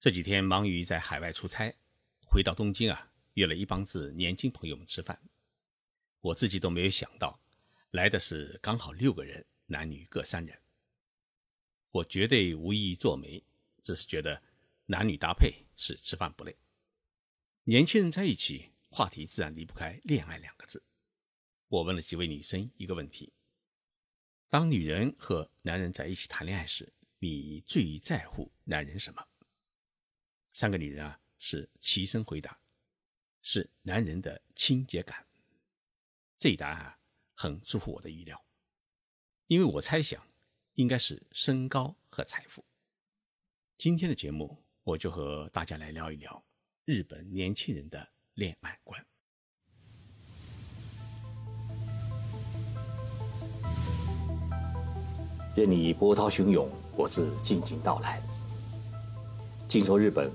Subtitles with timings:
[0.00, 1.76] 这几天忙于在海外出差，
[2.26, 5.20] 回到东京啊，约了一帮子年轻朋友们吃饭。
[6.22, 7.38] 我自己都没有想到，
[7.90, 10.58] 来的是刚好六个人，男女各三人。
[11.90, 13.44] 我绝对无意做媒，
[13.82, 14.42] 只是觉得
[14.86, 16.56] 男女搭配是吃饭不累。
[17.64, 20.82] 年轻人在一起，话题自然离不开恋爱两个字。
[21.68, 23.34] 我问了几位女生一个问题：
[24.48, 29.26] 当女人和男人在一起谈恋爱时，你最在乎男人什么？
[30.60, 32.60] 三个女人啊，是齐声回答，
[33.40, 35.26] 是男人的清洁感。
[36.36, 36.98] 这一答案啊，
[37.34, 38.44] 很出乎我的意料，
[39.46, 40.22] 因为我猜想
[40.74, 42.62] 应该是身高和财富。
[43.78, 46.44] 今天的节目，我就和大家来聊一聊
[46.84, 49.02] 日本年轻人的恋爱观。
[55.56, 58.22] 任你波涛汹涌，我自静静到来。
[59.66, 60.30] 静说日本，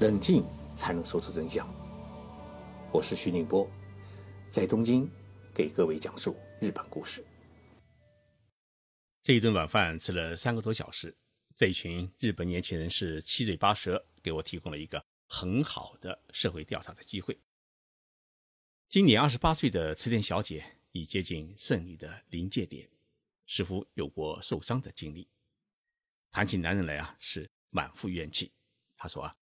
[0.00, 1.68] 冷静才能说出真相。
[2.92, 3.70] 我是徐宁波，
[4.50, 5.08] 在东京
[5.54, 7.24] 给各位讲述日本故事。
[9.22, 11.16] 这一顿晚饭吃了三个多小时，
[11.54, 17.38] 这一群日本年轻人是七嘴八舌，给我提供了一个很好的社会调查的机会。
[18.88, 22.88] 今年二十八岁的池田小姐已接近胜利的临界点，
[23.46, 25.28] 似乎有过受伤的经历。
[26.32, 28.52] 谈起男人来啊，是满腹怨气。
[28.96, 29.34] 他说啊，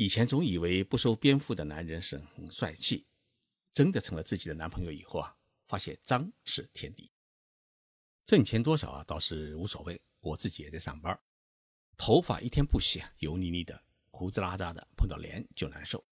[0.00, 3.06] 以前总以为不收编夫的男人是很帅气，
[3.70, 7.12] 真的成了自己的男朋友以后啊，发现脏是天敌。
[8.24, 11.20] 挣钱多少啊倒是无所谓，我自己也在上班，
[11.98, 13.78] 头发一天不洗啊，油腻腻的，
[14.10, 16.02] 胡子拉碴的，碰到脸就难受，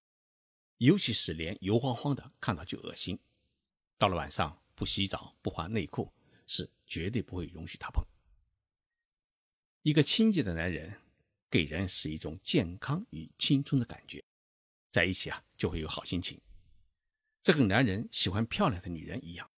[0.76, 3.18] 尤其是脸油晃晃的，看到就恶心。
[3.96, 6.12] 到了晚上不洗澡不换内裤，
[6.46, 8.04] 是绝对不会容许他碰。
[9.80, 10.94] 一个清洁的男人。
[11.50, 14.22] 给人是一种健康与青春的感觉，
[14.90, 16.40] 在一起啊就会有好心情。
[17.42, 19.50] 这跟男人喜欢漂亮的女人一样，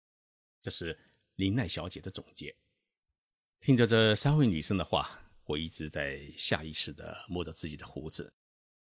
[0.61, 0.97] 这是
[1.35, 2.55] 林奈小姐的总结。
[3.59, 8.31] 听着这三位女生的话，我一直在下意识地摸着自己的胡子。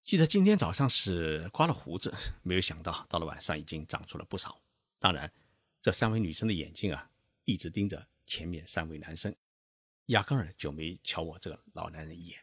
[0.03, 4.61] 记得今天早上是刮了胡子， 没有想到到了晚上已经长出了不少。
[4.99, 5.33] 当然，
[5.81, 7.09] 这三位女生的眼睛啊
[7.45, 9.35] 一直盯着前面三位男生，
[10.07, 12.43] 压根儿就没瞧我这个老男人一眼。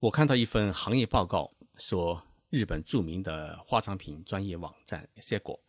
[0.00, 5.60] 我看到一份行业报告说，日本著名的化妆品专业网站 Seiko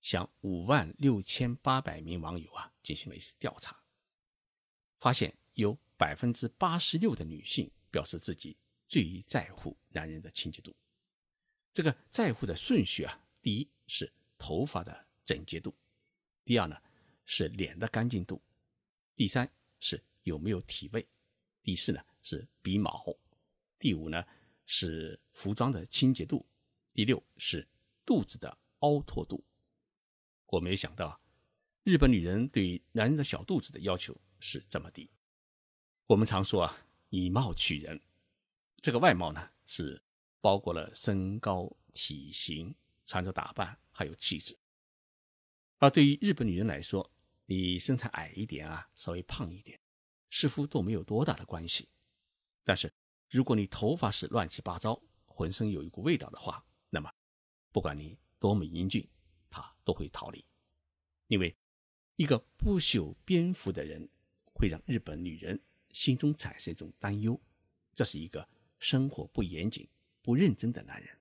[0.00, 3.82] 向五万六千八百名网友啊进行了一次调查，
[4.98, 8.56] 发现有百分之八十六的女性表示自己
[8.86, 10.72] 最在乎男人的清洁度。
[11.72, 15.74] 这个在乎的顺序啊，第一是头发的整洁度，
[16.44, 16.80] 第二呢
[17.26, 18.40] 是脸的干净度，
[19.16, 21.04] 第三是有没有体味，
[21.60, 23.04] 第四呢是鼻毛。
[23.80, 24.22] 第五呢
[24.66, 26.46] 是服装的清洁度，
[26.92, 27.66] 第六是
[28.04, 29.42] 肚子的凹凸度。
[30.46, 31.18] 我没想到，
[31.82, 35.10] 日本女人对男人的小肚子的要求是这么低。
[36.06, 37.98] 我们常说啊，以貌取人，
[38.82, 40.02] 这个外貌呢是
[40.42, 42.74] 包括了身高、体型、
[43.06, 44.58] 穿着打扮还有气质。
[45.78, 47.10] 而对于日本女人来说，
[47.46, 49.80] 你身材矮一点啊，稍微胖一点，
[50.28, 51.88] 似乎都没有多大的关系。
[52.62, 52.92] 但是，
[53.30, 57.08] 如果你头发是乱七八糟，浑身有一股味道的话，那么
[57.70, 59.08] 不管你多么英俊，
[59.48, 60.44] 他都会逃离。
[61.28, 61.56] 因为
[62.16, 64.08] 一个不修边幅的人，
[64.52, 65.58] 会让日本女人
[65.92, 67.40] 心中产生一种担忧，
[67.94, 68.48] 这是一个
[68.80, 69.88] 生活不严谨、
[70.22, 71.16] 不认真的男人。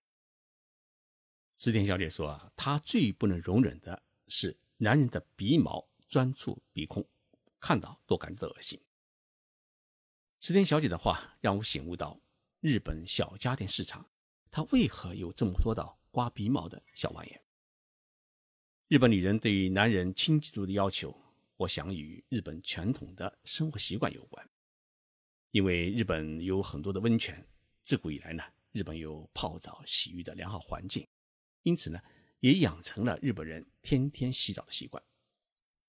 [1.57, 7.07] 石田小姐说啊，她最不能容忍的是男人的鼻毛钻出鼻孔，
[7.59, 8.81] 看到都感觉到恶心。
[10.39, 12.17] 池田小姐的话让我醒悟到，
[12.61, 14.09] 日本小家电市场，
[14.49, 17.35] 它为何有这么多道刮鼻毛的小玩意？
[18.87, 21.13] 日本女人对于男人清洁度的要求，
[21.57, 24.49] 我想与日本传统的生活习惯有关。
[25.51, 27.45] 因为日本有很多的温泉，
[27.81, 28.41] 自古以来呢，
[28.71, 31.05] 日本有泡澡洗浴的良好环境，
[31.63, 31.99] 因此呢，
[32.39, 35.03] 也养成了日本人天天洗澡的习惯。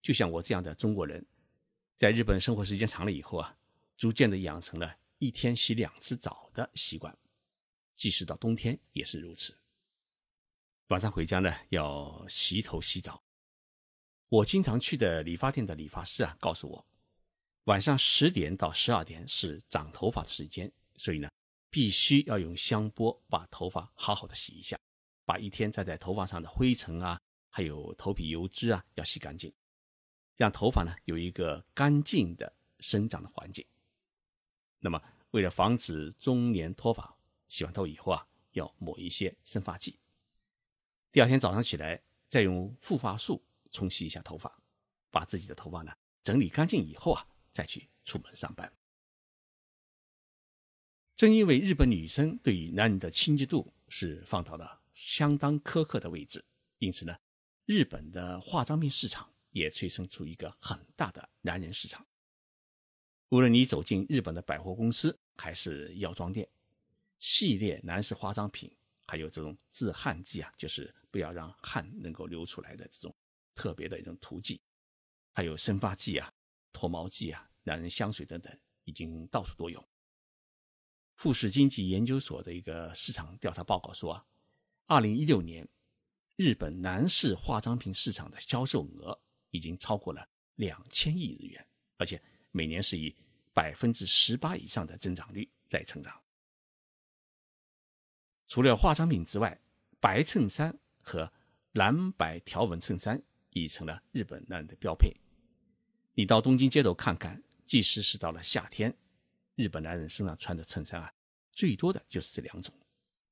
[0.03, 1.25] 就像我这样的中国人，
[1.95, 3.57] 在日本生活时间长了以后啊。
[4.01, 7.15] 逐渐的养成了一天洗两次澡的习惯，
[7.97, 9.55] 即使到冬天也是如此。
[10.87, 13.23] 晚上回家呢，要洗头洗澡。
[14.31, 16.87] 我经常去的理发店的理发师啊，告诉我，
[17.65, 21.29] 晚上十点到十二点是长头发的时间，所以呢，
[21.69, 24.81] 必须要用香波把头发好好的洗一下，
[25.27, 27.21] 把一天站在头发上的灰尘啊，
[27.51, 29.53] 还有头皮油脂啊，要洗干净，
[30.37, 33.63] 让头发呢有一个干净的生长的环境。
[34.81, 35.01] 那么
[35.31, 37.17] 为了防止中年脱发，
[37.49, 39.99] 洗完头以后啊，要抹一些生发剂。
[41.13, 44.61] 第二天早上起来，再用护发素冲洗一下头发，
[45.11, 45.93] 把自己的头发呢
[46.23, 48.73] 整理干净以后啊，再去出门上班。
[51.15, 56.43] 正因为日本女生对于男人的清洁度是放到了相当苛刻的位置，
[56.79, 57.15] 因此呢，
[57.67, 62.07] 日本的化妆品市场也催生出一个很大的男人市场。
[63.31, 66.49] 无论你走进日本的百货公司还是药妆店，
[67.21, 68.69] 系列男士化妆品，
[69.07, 73.15] 还有这种治汗剂啊，就是不要让汗能够流出来的这种
[73.55, 74.61] 特别的一种涂剂，
[75.33, 76.33] 还有生发剂啊、
[76.73, 78.53] 脱毛剂啊、男人香水等等，
[78.85, 79.89] 已经到处都有。
[81.15, 84.27] 富士经济研究所的一个市场调查报告说啊，
[84.87, 85.69] 二零一六年
[86.35, 91.65] 日本男士化妆品市场的销售额已经超过了两千亿日元，
[91.97, 93.15] 而且每年是以
[93.53, 96.21] 百分之十八以上的增长率在成长。
[98.47, 99.61] 除了化妆品之外，
[100.01, 101.33] 白衬衫和
[101.73, 105.15] 蓝白条纹衬衫已成了日本男人的标配。
[106.15, 108.95] 你到东京街头看看，即使是到了夏天。
[109.55, 111.13] 日本男人身上穿的衬衫啊，
[111.53, 112.75] 最多的就是这两种，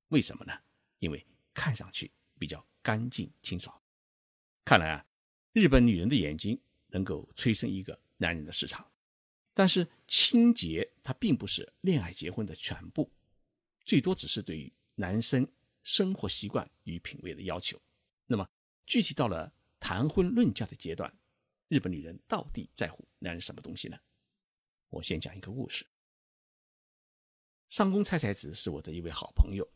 [0.08, 0.52] 为什么呢？
[0.98, 3.74] 因为看上去比较干净清爽。
[4.64, 5.06] 看来啊，
[5.52, 8.86] 日本女人的眼睛能够催生一个男人的市场。
[9.58, 13.10] 但是清洁它并不是恋爱结婚的全部，
[13.84, 15.44] 最多只是对于男生
[15.82, 17.76] 生活习惯与品味的要求。
[18.26, 18.48] 那么
[18.86, 21.12] 具体到了谈婚论嫁的阶段，
[21.66, 23.98] 日本女人到底在乎男人什么东西呢？
[24.90, 25.84] 我先讲一个故事。
[27.68, 29.68] 上宫菜菜子是我的一位好朋友，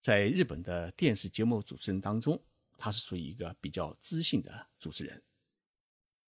[0.00, 2.40] 在日本的电视节目主持人当中，
[2.78, 5.20] 他是属于一个比较知性的主持人。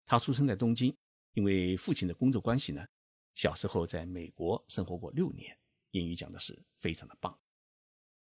[0.04, 0.92] 他出生在东京，
[1.36, 2.88] 因为父亲的工作关系呢，
[3.34, 5.54] 小时候在美国生活过六年，
[5.90, 7.38] 英语讲的是非常的棒。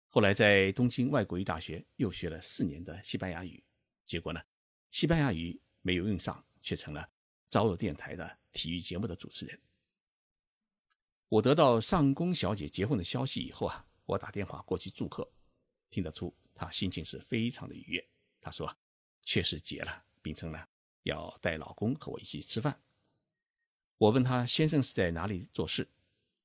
[0.08, 3.62] 后来在东京外国语大学又学了四年的西班牙语，
[4.06, 4.40] 结果呢，
[4.90, 7.06] 西班牙语没有用上，却成了
[7.50, 9.60] 朝日电台的体育节目的主持人。
[11.28, 15.30] 我得到上宫小姐结婚的消息以后啊，我打电话过去祝贺，
[15.90, 18.08] 听得出她心情是非常的愉悦。
[18.40, 18.74] 她说
[19.22, 20.66] 确实结了，并称呢
[21.02, 22.82] 要带老公和我一起吃饭。
[24.02, 25.88] 我问她先生是在哪里做事，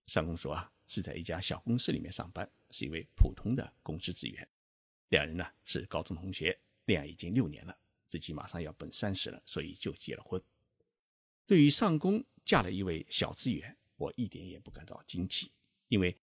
[0.06, 4.48] 上宫说啊是在一家小公司里面上班，是一位普通的公司职员。
[5.10, 6.56] 两人呢是高中同学，
[6.86, 7.76] 恋爱已经六年了，
[8.06, 10.40] 自己马上要奔三十了，所以就结了婚。
[11.48, 13.76] 对于上宫嫁了一位小职员。
[13.96, 15.52] 我一点也不感到惊奇，
[15.88, 16.16] 因为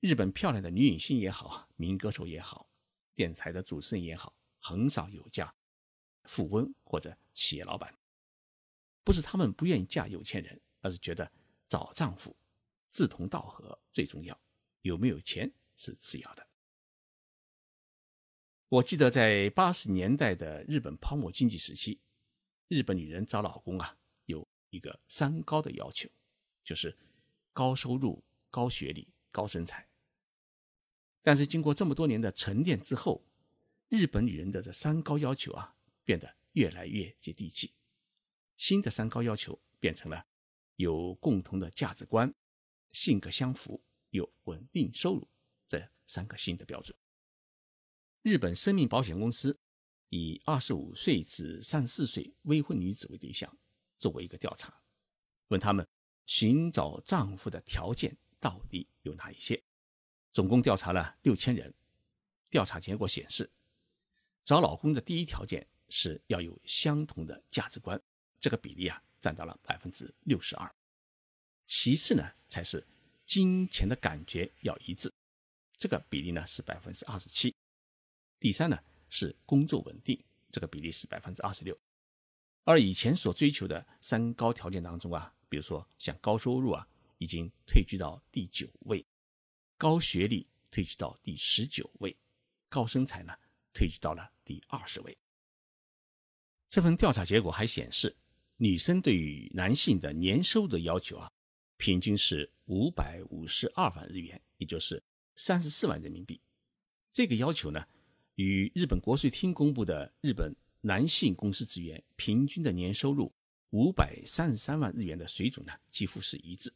[0.00, 2.68] 日本漂亮的女影星也好，民歌手也好，
[3.14, 5.54] 电台的主持人也好，很少有嫁
[6.24, 7.96] 富翁或者企业老板。
[9.04, 11.30] 不是他们不愿意嫁有钱人，而是觉得
[11.68, 12.36] 找丈夫
[12.90, 14.40] 志同道合最重要，
[14.82, 16.46] 有没有钱是次要的。
[18.68, 22.00] 我记得在八十年代的日本泡沫经济时期，
[22.68, 23.96] 日本女人找老公啊，
[24.26, 26.08] 有一个三高的要求，
[26.64, 26.96] 就是。
[27.52, 29.88] 高收入、高学历、高身材，
[31.20, 33.26] 但是经过这么多年的沉淀之后，
[33.88, 35.74] 日本女人的这三高要求啊，
[36.04, 37.74] 变得越来越接地气。
[38.56, 40.28] 新的三高要求变成了
[40.80, 42.34] 有共同的价值观、
[42.92, 45.28] 性格相符、有稳定收入
[45.66, 46.96] 这三个新的标准。
[48.22, 49.58] 日本生命保险公司
[50.08, 53.54] 以二十五岁至三十四岁未婚女子为对象，
[53.98, 54.82] 做过一个调查，
[55.48, 55.86] 问他们。
[56.26, 59.60] 寻找丈夫的条件到底有哪一些？
[60.32, 61.74] 总共调查了六千人。
[62.48, 63.50] 调查结果显示，
[64.44, 68.00] 找老公的第一条件是要有相同的价值观，
[68.38, 70.74] 这个比例啊占到了百分之六十二。
[71.66, 72.84] 其次呢，才是
[73.24, 75.12] 金钱的感觉要一致，
[75.76, 77.54] 这个比例呢是百分之二十七。
[78.40, 78.76] 第三呢
[79.08, 81.78] 是工作稳定，这个比例是百分之二十六。
[82.64, 85.32] 而以前所追求的三高条件当中啊。
[85.50, 86.86] 比如说，像高收入啊，
[87.18, 89.04] 已经退居到第九位；
[89.76, 92.16] 高学历退居到第十九位；
[92.68, 93.36] 高身材呢，
[93.72, 95.18] 退居到了第二十位。
[96.68, 98.14] 这份调查结果还显示，
[98.62, 101.32] 女生对于男性的年收入的要求啊，
[101.78, 105.02] 平均是五百五十二万日元，也就是
[105.34, 106.38] 三十四万人民币。
[107.10, 107.82] 这个要求呢，
[108.34, 113.34] 与日本国税厅公布的日本男性公司职员平均的年收入。
[113.70, 116.74] 五百三十三万日元的水准呢，几乎是一致。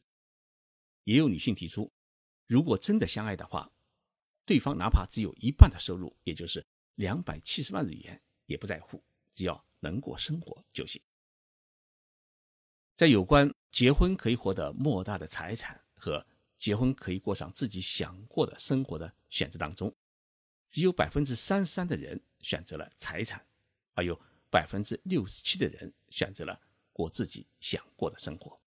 [1.02, 1.92] 也有女性提出，
[2.46, 3.70] 如果真的相爱的话，
[4.46, 6.64] 对方哪怕只有一半的收入，也就是
[6.94, 11.02] 两百七十万日元，也不在乎，只要能过生活就行。
[12.96, 16.24] 在有关结婚可以获得莫大的财产和
[16.56, 19.94] 结婚可以过上自己想过的生活的选择当中，
[20.68, 23.44] 只有百分之三十三的人选择了财产，
[23.94, 26.60] 而有百分之六十七的人选择了
[26.92, 28.58] 过自己想过的生活。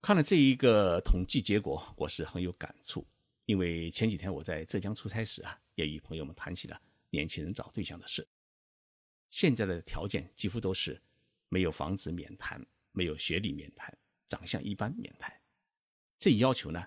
[0.00, 3.06] 看了这一个统计结果，我是很有感触。
[3.46, 8.26] 因为前几天我在浙江出差时啊，也与朋友们谈起了年轻人找对象的事。
[9.28, 11.02] 现在的条件几乎都是
[11.54, 13.96] 没有房子免谈，没有学历免谈，
[14.26, 15.32] 长相一般免谈。
[16.18, 16.84] 这一要求呢，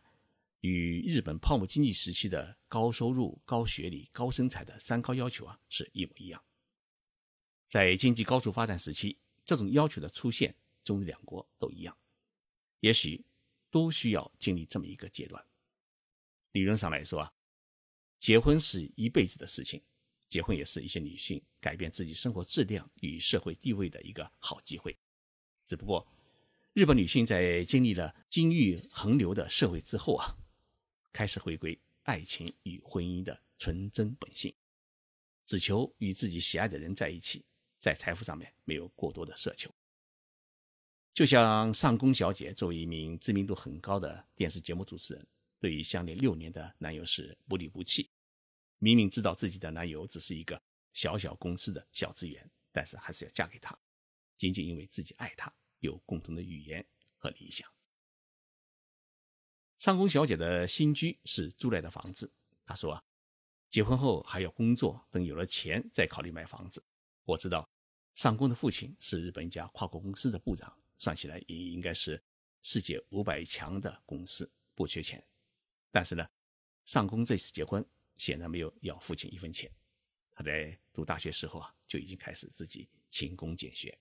[0.60, 6.44] 与日本泡沫经济时期的高收入、高学历、高身材的三高要求啊是一模一样。
[7.70, 11.98] 在经济高速发展时期，这种要求的出现，中日两国都一样。
[12.82, 13.26] 也许
[13.72, 15.42] 都需要经历这么一个阶段。
[16.52, 17.34] 理论上来说啊，
[18.20, 19.82] 结婚是一辈子的事情，
[20.30, 24.98] 结婚也是一些女性改变自己生活质量与社会地位的一个好机会。
[25.66, 26.08] 只不过，
[26.74, 30.38] 日本女性在经历了金玉横流的社会之后啊，
[31.12, 34.54] 开始回归爱情与婚姻的纯真本性，
[35.46, 37.44] 只求与自己喜爱的人在一起，
[37.80, 39.74] 在财富上面没有过多的奢求。
[41.14, 45.28] 就像上宫小姐作为一名知名度很高的电视节目主持人，
[45.60, 48.10] 对于相恋六年的男友是不离不弃。
[48.80, 50.62] 明明知道自己的男友只是一个
[50.94, 53.78] 小小公司的小职员，但是还是要嫁给他，
[54.36, 57.68] 仅仅因为自己爱他，有共同的语言和理想。
[59.78, 62.34] 上宫小姐的新居是租来的房子。
[62.66, 63.04] 她说，
[63.70, 66.84] 结婚后还要工作，等有了钱再考虑买房子。
[67.24, 67.70] 我知道，
[68.16, 70.78] 上宫的父亲是日本一家跨国公司的部长。
[71.00, 72.20] 算起来也应该是
[72.64, 75.24] 世界五百强的公司，不缺钱。
[75.92, 76.28] 但是呢，
[76.86, 79.72] 上宫这次结婚显然没有要父亲一分钱。
[80.36, 83.98] 他在读大学时候啊，就已经开始自己勤工俭学。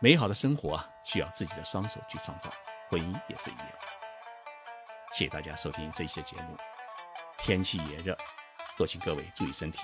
[0.00, 2.52] 美好的生活啊，需要自己的双手去创造，
[2.88, 3.72] 婚姻也是一样。
[5.12, 6.56] 谢谢大家收听这一期节目。
[7.38, 8.16] 天气炎热，
[8.76, 9.78] 多请各位注意身体。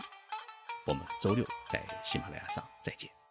[0.87, 3.24] 我们周六在喜马拉雅上再见。